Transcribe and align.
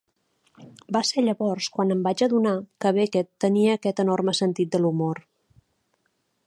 Va 0.95 1.01
ser 1.09 1.23
llavors 1.25 1.67
quan 1.75 1.95
em 1.97 2.01
vaig 2.07 2.23
adonar 2.27 2.55
que 2.85 2.95
Beckett 2.99 3.31
tenia 3.47 3.77
aquest 3.81 4.03
enorme 4.05 4.35
sentit 4.43 4.75
de 4.77 4.83
l'humor. 4.85 5.23